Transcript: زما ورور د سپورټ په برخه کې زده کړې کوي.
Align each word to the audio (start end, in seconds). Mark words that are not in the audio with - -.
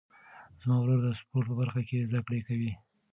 زما 0.61 0.75
ورور 0.79 0.99
د 1.03 1.07
سپورټ 1.19 1.45
په 1.49 1.55
برخه 1.61 1.81
کې 1.87 2.05
زده 2.09 2.19
کړې 2.25 2.39
کوي. 2.47 2.71